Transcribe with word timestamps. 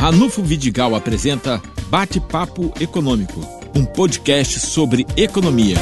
Ranulfo 0.00 0.42
Vidigal 0.42 0.94
apresenta 0.94 1.60
Bate-Papo 1.90 2.72
Econômico, 2.80 3.38
um 3.76 3.84
podcast 3.84 4.58
sobre 4.58 5.04
economia. 5.14 5.76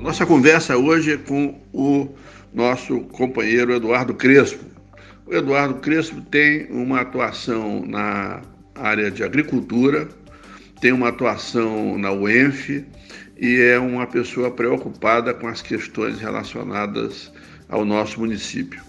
Nossa 0.00 0.24
conversa 0.24 0.78
hoje 0.78 1.12
é 1.12 1.16
com 1.18 1.60
o 1.70 2.08
nosso 2.54 3.00
companheiro 3.00 3.74
Eduardo 3.74 4.14
Crespo. 4.14 4.64
O 5.26 5.34
Eduardo 5.34 5.74
Crespo 5.74 6.22
tem 6.22 6.68
uma 6.70 7.02
atuação 7.02 7.84
na 7.84 8.40
área 8.74 9.10
de 9.10 9.22
agricultura, 9.22 10.08
tem 10.80 10.90
uma 10.90 11.08
atuação 11.08 11.98
na 11.98 12.10
UENF 12.10 12.82
e 13.38 13.60
é 13.60 13.78
uma 13.78 14.06
pessoa 14.06 14.50
preocupada 14.50 15.34
com 15.34 15.48
as 15.48 15.60
questões 15.60 16.18
relacionadas 16.18 17.30
ao 17.68 17.84
nosso 17.84 18.20
município, 18.20 18.80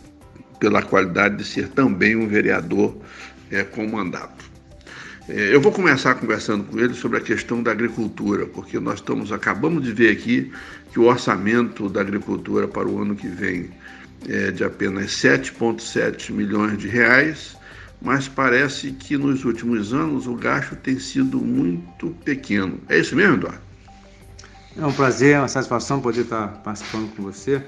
pela 0.64 0.82
qualidade 0.82 1.36
de 1.36 1.44
ser 1.44 1.68
também 1.68 2.16
um 2.16 2.26
vereador 2.26 2.96
é, 3.52 3.66
com 3.66 3.86
mandato. 3.86 4.50
É, 5.28 5.54
eu 5.54 5.60
vou 5.60 5.74
começar 5.74 6.16
conversando 6.16 6.64
com 6.64 6.80
ele 6.80 6.94
sobre 6.94 7.18
a 7.18 7.22
questão 7.22 7.62
da 7.62 7.72
agricultura, 7.72 8.46
porque 8.46 8.80
nós 8.80 9.00
estamos 9.00 9.34
acabamos 9.34 9.84
de 9.84 9.92
ver 9.92 10.12
aqui 10.14 10.54
que 10.94 11.02
o 11.02 11.04
orçamento 11.04 11.90
da 11.90 12.00
agricultura 12.00 12.66
para 12.66 12.88
o 12.88 13.02
ano 13.02 13.14
que 13.14 13.28
vem 13.28 13.72
é 14.30 14.52
de 14.52 14.64
apenas 14.64 15.08
7,7 15.08 16.32
milhões 16.32 16.78
de 16.78 16.88
reais, 16.88 17.58
mas 18.02 18.30
parece 18.30 18.94
que 18.94 19.18
nos 19.18 19.44
últimos 19.44 19.94
anos 19.94 20.28
o 20.28 20.34
gasto 20.34 20.78
tem 20.78 20.98
sido 20.98 21.40
muito 21.40 22.12
pequeno. 22.24 22.80
É 22.88 23.00
isso 23.00 23.18
mesmo, 23.18 23.34
Eduardo? 23.34 23.60
É 24.78 24.86
um 24.86 24.94
prazer, 24.94 25.36
é 25.36 25.40
uma 25.40 25.50
satisfação 25.50 26.00
poder 26.00 26.22
estar 26.22 26.48
participando 26.64 27.14
com 27.18 27.24
você. 27.24 27.62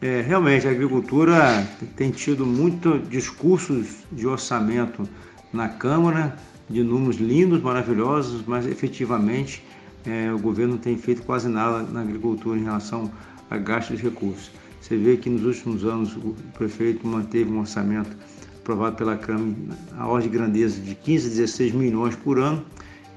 É, 0.00 0.20
realmente, 0.20 0.68
a 0.68 0.70
agricultura 0.70 1.66
tem 1.96 2.10
tido 2.10 2.44
muitos 2.44 3.08
discursos 3.08 4.04
de 4.12 4.26
orçamento 4.26 5.08
na 5.52 5.70
Câmara, 5.70 6.36
de 6.68 6.82
números 6.82 7.16
lindos, 7.16 7.62
maravilhosos, 7.62 8.44
mas 8.46 8.66
efetivamente 8.66 9.64
é, 10.04 10.30
o 10.30 10.38
governo 10.38 10.76
tem 10.76 10.98
feito 10.98 11.22
quase 11.22 11.48
nada 11.48 11.82
na 11.82 12.02
agricultura 12.02 12.58
em 12.58 12.64
relação 12.64 13.10
a 13.50 13.56
gasto 13.56 13.96
de 13.96 14.02
recursos. 14.02 14.50
Você 14.82 14.98
vê 14.98 15.16
que 15.16 15.30
nos 15.30 15.44
últimos 15.44 15.84
anos 15.84 16.14
o 16.14 16.34
prefeito 16.58 17.06
manteve 17.06 17.50
um 17.50 17.60
orçamento 17.60 18.14
aprovado 18.58 18.96
pela 18.96 19.16
Câmara 19.16 19.54
a 19.96 20.06
ordem 20.06 20.28
de 20.28 20.36
grandeza 20.36 20.78
de 20.78 20.94
15 20.94 21.26
a 21.26 21.30
16 21.30 21.72
milhões 21.72 22.14
por 22.16 22.38
ano, 22.38 22.62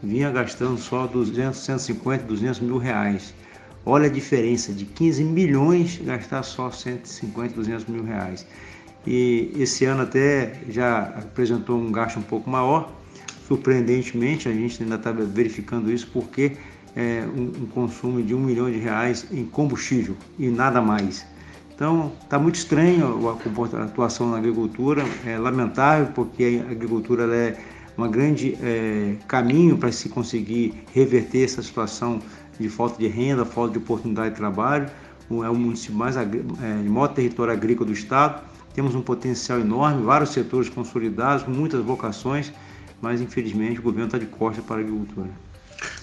vinha 0.01 0.31
gastando 0.31 0.79
só 0.79 1.07
200, 1.07 1.59
150, 1.59 2.23
200 2.23 2.61
mil 2.61 2.77
reais. 2.77 3.33
Olha 3.85 4.07
a 4.07 4.09
diferença 4.09 4.73
de 4.73 4.85
15 4.85 5.23
milhões 5.23 5.99
gastar 6.03 6.43
só 6.43 6.69
150, 6.69 7.55
200 7.55 7.85
mil 7.85 8.03
reais. 8.03 8.45
E 9.07 9.51
esse 9.57 9.85
ano 9.85 10.03
até 10.03 10.53
já 10.69 11.03
apresentou 11.03 11.77
um 11.77 11.91
gasto 11.91 12.19
um 12.19 12.21
pouco 12.21 12.49
maior. 12.49 12.91
Surpreendentemente, 13.47 14.47
a 14.47 14.53
gente 14.53 14.83
ainda 14.83 14.95
está 14.95 15.11
verificando 15.11 15.91
isso 15.91 16.07
porque 16.13 16.57
é 16.95 17.23
um, 17.35 17.63
um, 17.63 17.65
consumo 17.67 18.21
de 18.21 18.35
um 18.35 18.39
milhão 18.39 18.69
de 18.69 18.77
reais 18.77 19.25
em 19.31 19.45
combustível 19.45 20.15
e 20.37 20.47
nada 20.49 20.81
mais. 20.81 21.25
Então, 21.73 22.11
está 22.21 22.37
muito 22.37 22.55
estranho 22.55 23.29
a, 23.29 23.83
atuação 23.83 24.29
na 24.29 24.37
agricultura, 24.37 25.03
é 25.25 25.37
lamentável 25.37 26.07
porque 26.13 26.61
a 26.67 26.71
agricultura 26.71 27.23
é 27.33 27.57
um 27.97 28.09
grande 28.09 28.57
é, 28.61 29.15
caminho 29.27 29.77
para 29.77 29.91
se 29.91 30.09
conseguir 30.09 30.83
reverter 30.93 31.45
essa 31.45 31.61
situação 31.61 32.19
de 32.59 32.69
falta 32.69 32.97
de 32.97 33.07
renda, 33.07 33.45
falta 33.45 33.73
de 33.73 33.77
oportunidade 33.77 34.31
de 34.31 34.35
trabalho. 34.35 34.89
É 35.31 35.49
o 35.49 35.55
município 35.55 35.95
mais 35.95 36.17
é, 36.17 36.25
de 36.25 36.89
maior 36.89 37.07
território 37.09 37.53
agrícola 37.53 37.87
do 37.87 37.93
estado. 37.93 38.41
Temos 38.73 38.95
um 38.95 39.01
potencial 39.01 39.59
enorme, 39.59 40.03
vários 40.03 40.31
setores 40.31 40.69
consolidados, 40.69 41.45
muitas 41.47 41.83
vocações, 41.83 42.51
mas 43.01 43.21
infelizmente 43.21 43.79
o 43.79 43.83
governo 43.83 44.07
está 44.07 44.17
de 44.17 44.25
costas 44.25 44.63
para 44.65 44.77
a 44.77 44.79
agricultura. 44.79 45.29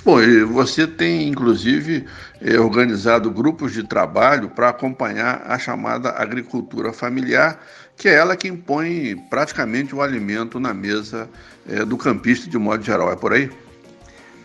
Bom, 0.05 0.19
você 0.53 0.87
tem 0.87 1.29
inclusive 1.29 2.07
é, 2.41 2.59
organizado 2.59 3.31
grupos 3.31 3.73
de 3.73 3.83
trabalho 3.83 4.49
para 4.49 4.69
acompanhar 4.69 5.43
a 5.47 5.59
chamada 5.59 6.11
agricultura 6.11 6.93
familiar, 6.93 7.61
que 7.97 8.09
é 8.09 8.15
ela 8.15 8.37
que 8.37 8.47
impõe 8.47 9.17
praticamente 9.29 9.95
o 9.95 10.01
alimento 10.01 10.61
na 10.61 10.73
mesa 10.73 11.29
é, 11.69 11.85
do 11.85 11.97
campista 11.97 12.49
de 12.49 12.57
modo 12.57 12.85
geral. 12.85 13.11
É 13.11 13.17
por 13.17 13.33
aí? 13.33 13.51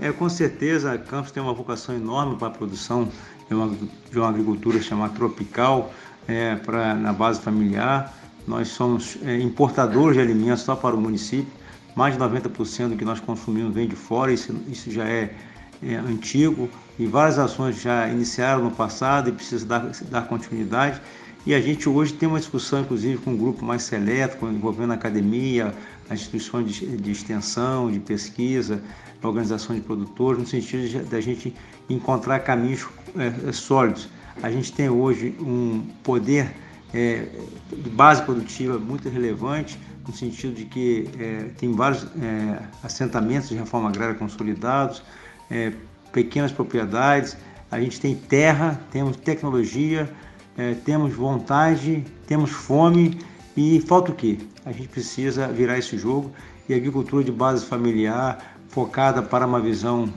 É, 0.01 0.11
com 0.11 0.27
certeza, 0.27 0.97
Campos 0.97 1.31
tem 1.31 1.43
uma 1.43 1.53
vocação 1.53 1.95
enorme 1.95 2.35
para 2.35 2.47
a 2.47 2.51
produção 2.51 3.07
de 3.47 3.53
uma, 3.53 3.77
de 4.09 4.17
uma 4.17 4.29
agricultura 4.29 4.81
chamada 4.81 5.13
tropical, 5.13 5.93
é, 6.27 6.55
pra, 6.55 6.95
na 6.95 7.13
base 7.13 7.39
familiar. 7.39 8.11
Nós 8.47 8.69
somos 8.69 9.19
é, 9.23 9.39
importadores 9.39 10.15
de 10.17 10.23
alimentos 10.23 10.63
só 10.63 10.75
para 10.75 10.95
o 10.95 10.99
município. 10.99 11.53
Mais 11.95 12.15
de 12.15 12.19
90% 12.19 12.89
do 12.89 12.97
que 12.97 13.05
nós 13.05 13.19
consumimos 13.19 13.75
vem 13.75 13.87
de 13.87 13.95
fora, 13.95 14.33
isso, 14.33 14.55
isso 14.67 14.89
já 14.89 15.07
é, 15.07 15.35
é, 15.83 15.95
antigo. 15.97 16.67
E 16.97 17.05
várias 17.05 17.37
ações 17.37 17.79
já 17.79 18.07
iniciaram 18.09 18.63
no 18.63 18.71
passado 18.71 19.29
e 19.29 19.31
precisa 19.31 19.67
dar, 19.67 19.91
dar 20.09 20.23
continuidade. 20.23 20.99
E 21.45 21.55
a 21.55 21.61
gente 21.61 21.89
hoje 21.89 22.13
tem 22.13 22.29
uma 22.29 22.39
discussão, 22.39 22.81
inclusive, 22.81 23.17
com 23.17 23.31
um 23.31 23.37
grupo 23.37 23.65
mais 23.65 23.83
seleto, 23.83 24.45
envolvendo 24.45 24.91
a 24.91 24.93
academia, 24.93 25.73
as 26.07 26.19
instituições 26.19 26.71
de, 26.71 26.97
de 26.97 27.11
extensão, 27.11 27.91
de 27.91 27.99
pesquisa, 27.99 28.81
organização 29.23 29.75
de 29.75 29.81
produtores, 29.81 30.39
no 30.39 30.45
sentido 30.45 31.03
da 31.09 31.19
gente 31.19 31.53
encontrar 31.89 32.39
caminhos 32.39 32.87
é, 33.17 33.49
é, 33.49 33.51
sólidos. 33.51 34.07
A 34.41 34.51
gente 34.51 34.71
tem 34.71 34.89
hoje 34.89 35.35
um 35.39 35.83
poder 36.03 36.51
é, 36.93 37.27
de 37.71 37.89
base 37.89 38.21
produtiva 38.23 38.77
muito 38.77 39.09
relevante, 39.09 39.79
no 40.07 40.13
sentido 40.13 40.53
de 40.53 40.65
que 40.65 41.09
é, 41.19 41.49
tem 41.57 41.71
vários 41.73 42.03
é, 42.03 42.61
assentamentos 42.83 43.49
de 43.49 43.55
reforma 43.55 43.89
agrária 43.89 44.15
consolidados, 44.15 45.01
é, 45.49 45.73
pequenas 46.11 46.51
propriedades, 46.51 47.37
a 47.69 47.79
gente 47.79 47.99
tem 48.01 48.15
terra, 48.15 48.79
temos 48.91 49.15
tecnologia, 49.15 50.11
é, 50.57 50.73
temos 50.73 51.13
vontade, 51.13 52.05
temos 52.27 52.51
fome 52.51 53.19
e 53.55 53.81
falta 53.81 54.11
o 54.11 54.15
quê? 54.15 54.37
A 54.65 54.71
gente 54.71 54.87
precisa 54.87 55.47
virar 55.47 55.77
esse 55.77 55.97
jogo 55.97 56.31
e 56.67 56.73
a 56.73 56.77
agricultura 56.77 57.23
de 57.23 57.31
base 57.31 57.65
familiar, 57.65 58.57
focada 58.69 59.21
para 59.21 59.45
uma 59.45 59.59
visão 59.59 60.11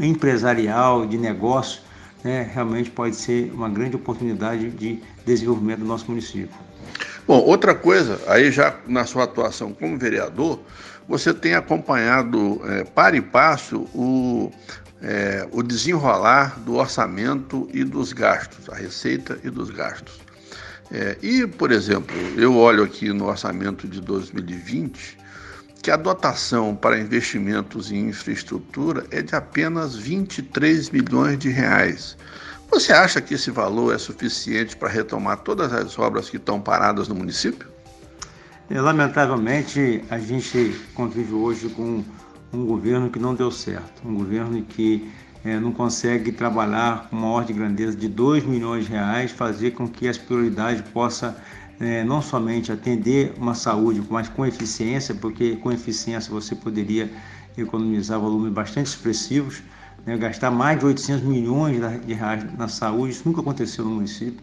empresarial, 0.00 1.06
de 1.06 1.18
negócio, 1.18 1.82
né, 2.22 2.50
realmente 2.54 2.90
pode 2.90 3.16
ser 3.16 3.52
uma 3.52 3.68
grande 3.68 3.96
oportunidade 3.96 4.70
de 4.70 5.02
desenvolvimento 5.26 5.80
do 5.80 5.84
nosso 5.84 6.06
município. 6.08 6.56
Bom, 7.26 7.38
outra 7.38 7.74
coisa, 7.74 8.20
aí 8.26 8.52
já 8.52 8.76
na 8.86 9.06
sua 9.06 9.24
atuação 9.24 9.72
como 9.72 9.98
vereador, 9.98 10.60
você 11.08 11.32
tem 11.32 11.54
acompanhado 11.54 12.60
é, 12.64 12.84
para 12.84 13.16
e 13.16 13.22
passo 13.22 13.80
o, 13.94 14.52
é, 15.00 15.48
o 15.50 15.62
desenrolar 15.62 16.60
do 16.60 16.74
orçamento 16.74 17.66
e 17.72 17.82
dos 17.82 18.12
gastos, 18.12 18.68
a 18.68 18.74
receita 18.74 19.38
e 19.42 19.48
dos 19.48 19.70
gastos. 19.70 20.20
É, 20.92 21.16
e, 21.22 21.46
por 21.46 21.72
exemplo, 21.72 22.14
eu 22.36 22.56
olho 22.56 22.84
aqui 22.84 23.10
no 23.10 23.26
orçamento 23.26 23.88
de 23.88 24.02
2020 24.02 25.16
que 25.82 25.90
a 25.90 25.96
dotação 25.96 26.74
para 26.74 26.98
investimentos 26.98 27.90
em 27.90 28.08
infraestrutura 28.08 29.04
é 29.10 29.20
de 29.22 29.34
apenas 29.34 29.96
23 29.96 30.90
milhões 30.90 31.38
de 31.38 31.50
reais. 31.50 32.16
Você 32.70 32.92
acha 32.92 33.20
que 33.20 33.34
esse 33.34 33.50
valor 33.50 33.94
é 33.94 33.98
suficiente 33.98 34.76
para 34.76 34.88
retomar 34.88 35.38
todas 35.38 35.72
as 35.72 35.98
obras 35.98 36.28
que 36.28 36.36
estão 36.36 36.60
paradas 36.60 37.08
no 37.08 37.14
município? 37.14 37.68
É, 38.70 38.80
lamentavelmente, 38.80 40.02
a 40.10 40.18
gente 40.18 40.74
convive 40.94 41.34
hoje 41.34 41.68
com 41.68 42.02
um 42.52 42.66
governo 42.66 43.10
que 43.10 43.18
não 43.18 43.34
deu 43.34 43.50
certo, 43.50 44.06
um 44.06 44.14
governo 44.14 44.62
que 44.62 45.10
é, 45.44 45.60
não 45.60 45.70
consegue 45.70 46.32
trabalhar 46.32 47.08
com 47.08 47.16
uma 47.16 47.28
ordem 47.28 47.54
de 47.54 47.60
grandeza 47.60 47.96
de 47.96 48.08
2 48.08 48.44
milhões 48.44 48.86
de 48.86 48.92
reais, 48.92 49.30
fazer 49.30 49.72
com 49.72 49.86
que 49.86 50.08
as 50.08 50.16
prioridades 50.16 50.80
possam 50.92 51.34
é, 51.78 52.02
não 52.04 52.22
somente 52.22 52.72
atender 52.72 53.34
uma 53.36 53.54
saúde, 53.54 54.02
mas 54.08 54.28
com 54.28 54.46
eficiência, 54.46 55.14
porque 55.14 55.56
com 55.56 55.70
eficiência 55.70 56.32
você 56.32 56.54
poderia 56.54 57.10
economizar 57.58 58.18
volumes 58.18 58.52
bastante 58.52 58.86
expressivos, 58.86 59.62
né, 60.06 60.16
gastar 60.16 60.50
mais 60.50 60.78
de 60.78 60.86
800 60.86 61.24
milhões 61.24 61.80
de 62.06 62.14
reais 62.14 62.44
na 62.56 62.68
saúde, 62.68 63.12
isso 63.12 63.22
nunca 63.24 63.40
aconteceu 63.40 63.84
no 63.84 63.92
município, 63.92 64.40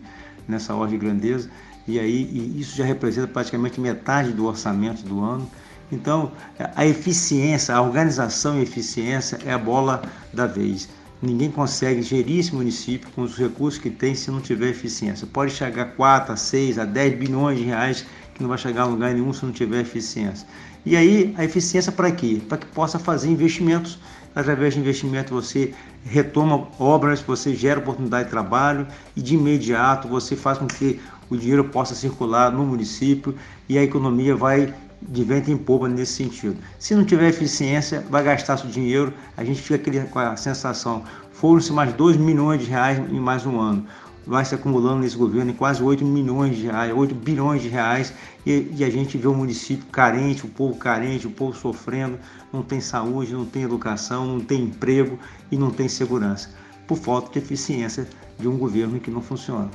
nessa 0.48 0.74
ordem 0.74 0.98
de 0.98 1.06
grandeza, 1.06 1.50
e 1.88 2.00
aí 2.00 2.30
e 2.32 2.62
isso 2.62 2.76
já 2.76 2.86
representa 2.86 3.28
praticamente 3.28 3.80
metade 3.80 4.32
do 4.32 4.46
orçamento 4.46 5.04
do 5.04 5.24
ano. 5.24 5.50
Então, 5.92 6.32
a 6.76 6.86
eficiência, 6.86 7.76
a 7.76 7.82
organização 7.82 8.58
e 8.58 8.64
eficiência 8.64 9.38
é 9.46 9.52
a 9.52 9.58
bola 9.58 10.02
da 10.34 10.48
vez. 10.48 10.88
Ninguém 11.22 11.52
consegue 11.52 12.02
gerir 12.02 12.40
esse 12.40 12.56
município 12.56 13.10
com 13.12 13.22
os 13.22 13.38
recursos 13.38 13.80
que 13.80 13.90
tem 13.90 14.16
se 14.16 14.32
não 14.32 14.42
tiver 14.42 14.70
eficiência. 14.70 15.28
Pode 15.28 15.52
chegar 15.52 15.84
a 15.84 15.86
4, 15.86 16.34
a 16.34 16.38
6, 16.38 16.80
a 16.80 16.86
10 16.86 17.20
bilhões 17.20 17.60
de 17.60 17.66
reais 17.66 18.06
que 18.42 18.44
não 18.44 18.50
vai 18.50 18.58
chegar 18.58 18.82
a 18.82 18.86
lugar 18.86 19.14
nenhum 19.14 19.32
se 19.32 19.46
não 19.46 19.52
tiver 19.52 19.82
eficiência. 19.82 20.48
E 20.84 20.98
aí, 20.98 21.34
a 21.38 21.46
eficiência 21.46 21.92
para 21.92 22.12
quê? 22.12 22.42
Para 22.50 22.58
que 22.58 22.66
possa 22.66 22.98
fazer 22.98 23.30
investimentos. 23.30 24.00
Através 24.34 24.74
de 24.74 24.80
investimento 24.80 25.34
você 25.34 25.74
retoma 26.06 26.68
obras, 26.80 27.20
você 27.22 27.54
gera 27.54 27.80
oportunidade 27.80 28.26
de 28.26 28.30
trabalho 28.30 28.88
e 29.16 29.22
de 29.22 29.36
imediato 29.36 30.08
você 30.08 30.38
faz 30.38 30.58
com 30.58 30.68
que 30.68 31.02
o 31.30 31.36
dinheiro 31.36 31.66
possa 31.66 31.94
circular 31.94 32.50
no 32.50 32.66
município 32.66 33.36
e 33.68 33.78
a 33.78 33.84
economia 33.84 34.34
vai 34.34 34.74
de 35.02 35.24
vento 35.24 35.52
em 35.52 35.58
polpa 35.58 35.90
nesse 35.90 36.14
sentido. 36.14 36.56
Se 36.80 36.96
não 36.96 37.04
tiver 37.04 37.28
eficiência, 37.28 38.06
vai 38.10 38.24
gastar 38.24 38.58
seu 38.58 38.70
dinheiro, 38.70 39.14
a 39.36 39.44
gente 39.44 39.62
fica 39.62 40.06
com 40.06 40.20
a 40.20 40.38
sensação, 40.38 41.04
foram-se 41.34 41.74
mais 41.74 41.92
2 41.94 42.16
milhões 42.16 42.62
de 42.62 42.70
reais 42.70 43.00
em 43.00 43.20
mais 43.20 43.46
um 43.46 43.60
ano. 43.60 43.86
Vai 44.26 44.46
se 44.46 44.54
acumulando 44.54 45.02
nesse 45.02 45.18
governo 45.18 45.52
em 45.52 45.54
quase 45.54 45.82
8 45.82 46.06
milhões 46.06 46.56
de 46.56 46.64
reais, 46.64 46.94
8 46.96 47.16
bilhões 47.16 47.62
de 47.62 47.70
reais, 47.70 48.14
e, 48.46 48.72
e 48.76 48.84
a 48.84 48.90
gente 48.90 49.18
vê 49.18 49.28
o 49.28 49.34
município 49.34 49.86
carente, 49.88 50.46
o 50.46 50.50
povo 50.50 50.78
carente, 50.78 51.26
o 51.26 51.32
povo 51.32 51.58
sofrendo, 51.58 52.20
não 52.54 52.62
tem 52.62 52.80
saúde, 52.80 53.34
não 53.34 53.46
tem 53.46 53.64
educação, 53.64 54.26
não 54.26 54.40
tem 54.40 54.64
emprego 54.64 55.18
e 55.52 55.58
não 55.58 55.72
tem 55.72 55.88
segurança, 55.88 56.50
por 56.88 56.98
falta 56.98 57.32
de 57.32 57.40
eficiência 57.40 58.08
de 58.38 58.48
um 58.48 58.58
governo 58.58 59.00
que 59.00 59.10
não 59.10 59.22
funciona. 59.22 59.70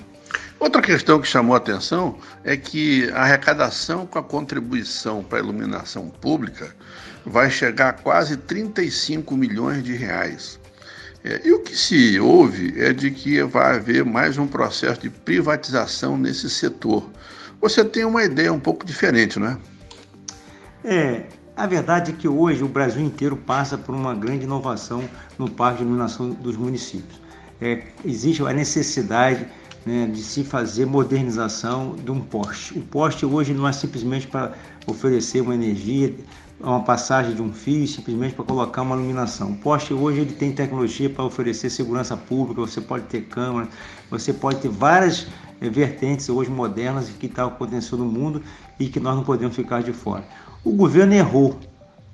Outra 0.59 0.81
questão 0.81 1.21
que 1.21 1.29
chamou 1.29 1.55
a 1.55 1.59
atenção 1.59 2.17
é 2.43 2.57
que 2.57 3.11
a 3.11 3.23
arrecadação 3.23 4.07
com 4.07 4.19
a 4.19 4.23
contribuição 4.23 5.23
para 5.23 5.39
a 5.39 5.43
iluminação 5.43 6.09
pública 6.09 6.75
vai 7.25 7.51
chegar 7.51 7.91
a 7.91 7.93
quase 7.93 8.37
35 8.37 9.37
milhões 9.37 9.85
de 9.85 9.95
reais. 9.95 10.59
É, 11.27 11.41
e 11.45 11.53
o 11.53 11.59
que 11.59 11.77
se 11.77 12.21
ouve 12.21 12.81
é 12.81 12.93
de 12.93 13.11
que 13.11 13.43
vai 13.43 13.79
haver 13.79 14.05
mais 14.05 14.39
um 14.39 14.47
processo 14.47 15.01
de 15.01 15.11
privatização 15.11 16.17
nesse 16.17 16.49
setor. 16.49 17.11
Você 17.61 17.85
tem 17.85 18.05
uma 18.05 18.23
ideia 18.23 18.53
um 18.53 18.61
pouco 18.61 18.87
diferente, 18.87 19.37
não 19.37 19.49
é? 19.49 19.59
É, 20.85 21.27
a 21.57 21.67
verdade 21.67 22.13
é 22.13 22.15
que 22.15 22.29
hoje 22.29 22.63
o 22.63 22.69
Brasil 22.69 23.03
inteiro 23.03 23.37
passa 23.37 23.77
por 23.77 23.93
uma 23.93 24.15
grande 24.15 24.45
inovação 24.45 25.03
no 25.37 25.51
parque 25.51 25.79
de 25.79 25.83
iluminação 25.83 26.31
dos 26.31 26.57
municípios. 26.57 27.21
É, 27.61 27.83
existe 28.05 28.41
a 28.45 28.53
necessidade 28.53 29.49
né, 29.85 30.07
de 30.07 30.23
se 30.23 30.45
fazer 30.45 30.87
modernização 30.87 31.97
de 31.97 32.13
um 32.13 32.21
poste. 32.21 32.79
O 32.79 32.83
poste 32.83 33.27
hoje 33.27 33.53
não 33.53 33.67
é 33.67 33.73
simplesmente 33.73 34.29
para 34.29 34.53
oferecer 34.87 35.41
uma 35.41 35.57
energia, 35.57 36.15
uma 36.61 36.83
passagem 36.83 37.35
de 37.35 37.43
um 37.43 37.53
fio, 37.53 37.87
simplesmente 37.87 38.35
para 38.35 38.45
colocar 38.45 38.83
uma 38.83 38.97
iluminação. 38.97 39.51
O 39.51 39.57
poste 39.57 39.93
hoje 39.93 40.21
ele 40.21 40.33
tem 40.33 40.53
tecnologia 40.53 41.09
para 41.11 41.25
oferecer 41.25 41.71
segurança 41.71 42.17
pública, 42.17 42.61
você 42.61 42.81
pode 42.81 43.05
ter 43.05 43.23
câmera, 43.23 43.69
você 44.11 44.33
pode 44.33 44.61
ter 44.61 44.69
várias 44.69 45.27
é, 45.61 45.69
vertentes 45.69 46.29
hoje 46.29 46.51
modernas 46.51 47.09
que 47.09 47.27
estão 47.27 47.49
tá 47.49 47.55
acontecendo 47.55 48.05
no 48.05 48.11
mundo 48.11 48.43
e 48.79 48.89
que 48.89 48.99
nós 48.99 49.17
não 49.17 49.25
podemos 49.25 49.55
ficar 49.55 49.83
de 49.83 49.93
fora. 49.93 50.25
O 50.65 50.73
governo 50.73 51.15
errou, 51.15 51.59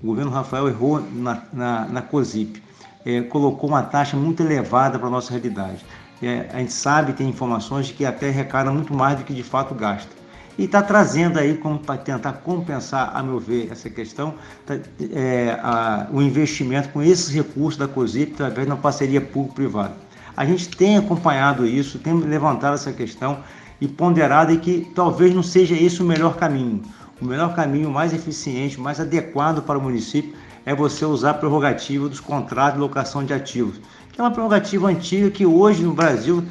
o 0.03 0.07
governo 0.07 0.31
Rafael 0.31 0.69
errou 0.69 1.01
na, 1.13 1.43
na, 1.53 1.85
na 1.87 2.03
COSIP, 2.03 2.63
é, 3.05 3.23
colocou 3.23 3.69
uma 3.71 3.83
taxa 3.83 4.17
muito 4.17 4.43
elevada 4.43 4.99
para 4.99 5.09
a 5.09 5.11
nossa 5.11 5.31
realidade 5.31 5.85
é, 6.23 6.49
a 6.53 6.59
gente 6.59 6.73
sabe, 6.73 7.13
tem 7.13 7.29
informações 7.29 7.89
de 7.89 7.95
que 7.95 8.05
até 8.05 8.29
arrecada 8.29 8.71
muito 8.71 8.95
mais 8.95 9.19
do 9.19 9.25
que 9.25 9.35
de 9.35 9.43
fato 9.43 9.75
gasta. 9.75 10.22
E 10.59 10.65
está 10.65 10.83
trazendo 10.83 11.39
aí 11.39 11.55
como 11.57 11.79
para 11.79 11.99
tentar 11.99 12.33
compensar, 12.35 13.11
a 13.15 13.23
meu 13.23 13.39
ver, 13.39 13.69
essa 13.71 13.89
questão, 13.89 14.35
tá, 14.67 14.79
é, 15.13 15.59
a, 15.63 16.07
o 16.13 16.21
investimento 16.21 16.91
com 16.91 17.03
esses 17.03 17.29
recursos 17.29 17.79
da 17.79 17.89
COSIP 17.89 18.35
através 18.35 18.67
de 18.67 18.73
uma 18.73 18.79
parceria 18.79 19.21
público-privada. 19.21 19.95
A 20.37 20.45
gente 20.45 20.69
tem 20.69 20.97
acompanhado 20.97 21.67
isso, 21.67 21.99
tem 21.99 22.15
levantado 22.15 22.75
essa 22.75 22.93
questão 22.93 23.39
e 23.81 23.89
ponderado 23.89 24.57
que 24.59 24.91
talvez 24.95 25.35
não 25.35 25.43
seja 25.43 25.75
esse 25.75 26.03
o 26.03 26.05
melhor 26.05 26.37
caminho. 26.37 26.83
O 27.21 27.25
melhor 27.25 27.55
caminho, 27.55 27.91
mais 27.91 28.13
eficiente, 28.13 28.81
mais 28.81 29.01
adequado 29.01 29.63
para 29.63 29.79
o 29.79 29.83
município 29.83 30.35
é 30.65 30.75
você 30.75 31.05
usar 31.05 31.31
a 31.31 31.35
prerrogativa 31.35 32.09
dos 32.09 32.21
contratos 32.21 32.75
de 32.75 32.81
locação 32.81 33.25
de 33.25 33.33
ativos 33.33 33.81
que 34.13 34.21
é 34.21 34.25
uma 34.25 34.31
prerrogativa 34.31 34.89
antiga 34.89 35.31
que 35.31 35.47
hoje 35.47 35.83
no 35.83 35.95
Brasil 35.95 36.45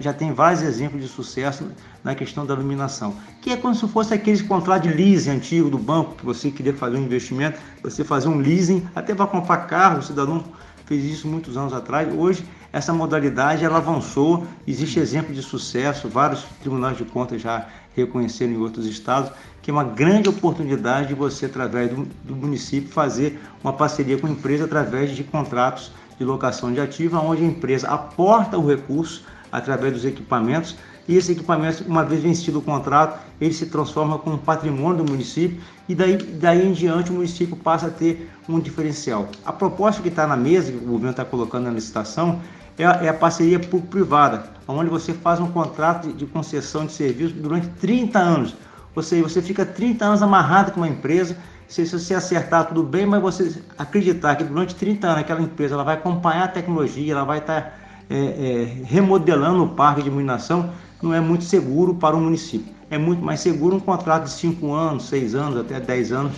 já 0.00 0.12
tem 0.12 0.32
vários 0.32 0.62
exemplos 0.62 1.02
de 1.02 1.08
sucesso 1.08 1.70
na 2.02 2.14
questão 2.14 2.46
da 2.46 2.54
iluminação, 2.54 3.14
que 3.42 3.50
é 3.50 3.56
como 3.56 3.74
se 3.74 3.86
fosse 3.88 4.14
aqueles 4.14 4.40
contratos 4.40 4.88
de 4.88 4.96
leasing 4.96 5.30
antigo 5.30 5.68
do 5.68 5.78
banco, 5.78 6.14
que 6.14 6.24
você 6.24 6.50
queria 6.50 6.72
fazer 6.72 6.96
um 6.96 7.02
investimento, 7.02 7.58
você 7.82 8.02
fazer 8.02 8.28
um 8.28 8.38
leasing, 8.38 8.86
até 8.94 9.14
para 9.14 9.26
comprar 9.26 9.58
carro, 9.66 9.98
o 9.98 10.02
cidadão 10.02 10.44
fez 10.86 11.04
isso 11.04 11.28
muitos 11.28 11.56
anos 11.56 11.72
atrás. 11.72 12.08
Hoje, 12.16 12.44
essa 12.72 12.92
modalidade 12.92 13.64
ela 13.64 13.78
avançou, 13.78 14.46
existe 14.66 14.98
exemplo 14.98 15.34
de 15.34 15.42
sucesso, 15.42 16.08
vários 16.08 16.44
tribunais 16.60 16.96
de 16.96 17.04
contas 17.04 17.42
já 17.42 17.66
reconheceram 17.94 18.52
em 18.52 18.58
outros 18.58 18.86
estados, 18.86 19.32
que 19.60 19.70
é 19.70 19.72
uma 19.72 19.84
grande 19.84 20.28
oportunidade 20.28 21.08
de 21.08 21.14
você, 21.14 21.46
através 21.46 21.90
do, 21.90 22.06
do 22.22 22.36
município, 22.36 22.88
fazer 22.88 23.40
uma 23.64 23.72
parceria 23.72 24.16
com 24.16 24.26
a 24.26 24.30
empresa 24.30 24.64
através 24.64 25.10
de 25.10 25.24
contratos 25.24 25.90
de 26.18 26.24
locação 26.24 26.72
de 26.72 26.80
ativos, 26.80 27.18
onde 27.20 27.42
a 27.42 27.46
empresa 27.46 27.88
aporta 27.88 28.56
o 28.56 28.66
recurso 28.66 29.24
através 29.56 29.92
dos 29.94 30.04
equipamentos 30.04 30.76
e 31.08 31.16
esse 31.16 31.32
equipamento, 31.32 31.84
uma 31.86 32.04
vez 32.04 32.22
vencido 32.22 32.58
o 32.58 32.62
contrato, 32.62 33.18
ele 33.40 33.54
se 33.54 33.66
transforma 33.66 34.18
como 34.18 34.36
patrimônio 34.36 35.04
do 35.04 35.10
município 35.10 35.60
e 35.88 35.94
daí, 35.94 36.16
daí 36.16 36.66
em 36.66 36.72
diante 36.72 37.10
o 37.10 37.14
município 37.14 37.56
passa 37.56 37.86
a 37.86 37.90
ter 37.90 38.30
um 38.48 38.60
diferencial. 38.60 39.28
A 39.44 39.52
proposta 39.52 40.02
que 40.02 40.08
está 40.08 40.26
na 40.26 40.36
mesa, 40.36 40.72
que 40.72 40.78
o 40.78 40.80
governo 40.80 41.10
está 41.10 41.24
colocando 41.24 41.64
na 41.64 41.70
licitação, 41.70 42.40
é 42.76 42.84
a, 42.84 42.90
é 43.04 43.08
a 43.08 43.14
parceria 43.14 43.58
público-privada, 43.58 44.50
onde 44.68 44.90
você 44.90 45.14
faz 45.14 45.40
um 45.40 45.50
contrato 45.50 46.08
de, 46.08 46.12
de 46.12 46.26
concessão 46.26 46.84
de 46.84 46.92
serviço 46.92 47.34
durante 47.34 47.68
30 47.68 48.18
anos. 48.18 48.54
Ou 48.94 49.02
seja, 49.02 49.22
você 49.22 49.40
fica 49.40 49.64
30 49.64 50.04
anos 50.04 50.22
amarrado 50.22 50.72
com 50.72 50.80
uma 50.80 50.88
empresa 50.88 51.36
se 51.68 51.84
você 51.84 52.14
acertar 52.14 52.66
tudo 52.66 52.82
bem, 52.82 53.06
mas 53.06 53.20
você 53.20 53.60
acreditar 53.76 54.36
que 54.36 54.44
durante 54.44 54.74
30 54.74 55.06
anos 55.06 55.20
aquela 55.20 55.42
empresa 55.42 55.74
ela 55.74 55.84
vai 55.84 55.94
acompanhar 55.94 56.44
a 56.44 56.48
tecnologia, 56.48 57.12
ela 57.12 57.24
vai 57.24 57.38
estar 57.38 57.60
tá, 57.60 57.72
é, 58.08 58.16
é, 58.16 58.84
remodelando 58.84 59.64
o 59.64 59.68
parque 59.68 60.02
de 60.02 60.08
iluminação, 60.08 60.70
não 61.02 61.12
é 61.12 61.20
muito 61.20 61.44
seguro 61.44 61.94
para 61.94 62.16
o 62.16 62.20
município. 62.20 62.74
É 62.90 62.96
muito 62.96 63.22
mais 63.22 63.40
seguro 63.40 63.76
um 63.76 63.80
contrato 63.80 64.24
de 64.24 64.30
5 64.30 64.72
anos, 64.72 65.08
6 65.08 65.34
anos, 65.34 65.58
até 65.58 65.80
10 65.80 66.12
anos 66.12 66.32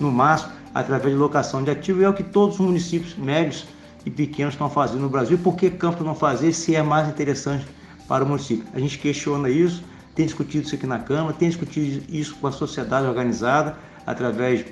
no 0.00 0.10
máximo, 0.10 0.52
através 0.74 1.14
de 1.14 1.20
locação 1.20 1.62
de 1.62 1.70
ativo, 1.70 2.00
e 2.00 2.04
é 2.04 2.08
o 2.08 2.14
que 2.14 2.24
todos 2.24 2.58
os 2.58 2.66
municípios 2.66 3.14
médios 3.16 3.66
e 4.04 4.10
pequenos 4.10 4.54
estão 4.54 4.68
fazendo 4.68 5.00
no 5.00 5.08
Brasil. 5.08 5.38
Por 5.38 5.54
que 5.54 5.70
Campos 5.70 6.04
não 6.04 6.14
fazer 6.14 6.52
se 6.52 6.74
é 6.74 6.82
mais 6.82 7.08
interessante 7.08 7.64
para 8.08 8.24
o 8.24 8.26
município? 8.26 8.64
A 8.74 8.80
gente 8.80 8.98
questiona 8.98 9.48
isso, 9.48 9.82
tem 10.14 10.26
discutido 10.26 10.66
isso 10.66 10.74
aqui 10.74 10.86
na 10.86 10.98
Câmara, 10.98 11.32
tem 11.34 11.48
discutido 11.48 12.04
isso 12.08 12.34
com 12.36 12.48
a 12.48 12.52
sociedade 12.52 13.06
organizada, 13.06 13.76
através 14.06 14.64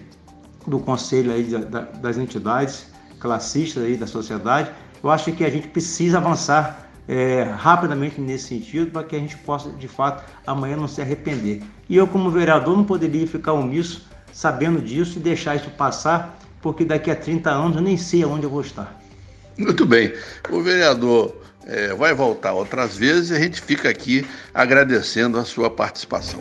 do 0.66 0.78
conselho 0.80 1.32
aí 1.32 1.44
das 2.02 2.18
entidades 2.18 2.86
classistas 3.20 3.84
aí 3.84 3.96
da 3.96 4.06
sociedade. 4.06 4.70
Eu 5.02 5.10
acho 5.10 5.32
que 5.32 5.44
a 5.44 5.50
gente 5.50 5.68
precisa 5.68 6.18
avançar 6.18 6.90
é, 7.08 7.42
rapidamente 7.42 8.20
nesse 8.20 8.48
sentido 8.48 8.90
para 8.90 9.02
que 9.02 9.16
a 9.16 9.18
gente 9.18 9.36
possa, 9.38 9.70
de 9.70 9.88
fato, 9.88 10.24
amanhã 10.46 10.76
não 10.76 10.86
se 10.86 11.00
arrepender. 11.00 11.62
E 11.88 11.96
eu, 11.96 12.06
como 12.06 12.30
vereador, 12.30 12.76
não 12.76 12.84
poderia 12.84 13.26
ficar 13.26 13.52
omisso 13.52 14.06
sabendo 14.32 14.80
disso 14.80 15.18
e 15.18 15.20
deixar 15.20 15.56
isso 15.56 15.70
passar, 15.70 16.38
porque 16.62 16.84
daqui 16.84 17.10
a 17.10 17.16
30 17.16 17.50
anos 17.50 17.76
eu 17.76 17.82
nem 17.82 17.96
sei 17.96 18.22
aonde 18.22 18.44
eu 18.44 18.50
vou 18.50 18.60
estar. 18.60 19.00
Muito 19.58 19.84
bem. 19.84 20.12
O 20.50 20.62
vereador 20.62 21.34
é, 21.66 21.94
vai 21.94 22.14
voltar 22.14 22.52
outras 22.52 22.96
vezes 22.96 23.30
e 23.30 23.34
a 23.34 23.38
gente 23.40 23.60
fica 23.60 23.88
aqui 23.88 24.26
agradecendo 24.54 25.38
a 25.38 25.44
sua 25.44 25.68
participação. 25.68 26.40